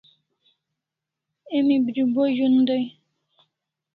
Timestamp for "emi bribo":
1.57-2.23